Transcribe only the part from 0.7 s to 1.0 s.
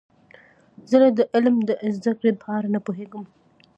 زه